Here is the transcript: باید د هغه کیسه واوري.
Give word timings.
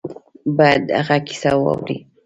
باید 0.57 0.81
د 0.87 0.91
هغه 1.07 1.17
کیسه 1.27 1.49
واوري. 1.63 1.97